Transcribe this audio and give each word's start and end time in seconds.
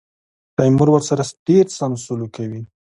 تیمور 0.57 0.89
ورسره 0.91 1.23
ډېر 1.47 1.65
سم 1.77 1.91
سلوک 2.05 2.31
کوي. 2.37 2.61